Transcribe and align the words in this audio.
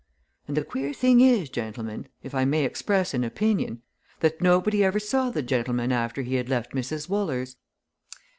And 0.47 0.57
the 0.57 0.63
queer 0.63 0.93
thing 0.93 1.21
is, 1.21 1.47
gentlemen, 1.47 2.07
if 2.23 2.33
I 2.33 2.43
may 2.43 2.65
express 2.65 3.13
an 3.13 3.23
opinion, 3.23 3.83
that 4.21 4.41
nobody 4.41 4.83
ever 4.83 4.99
saw 4.99 5.29
the 5.29 5.43
gentleman 5.43 5.91
after 5.91 6.23
he 6.23 6.37
had 6.37 6.49
left 6.49 6.71
Mrs. 6.71 7.07
Wooler's! 7.07 7.55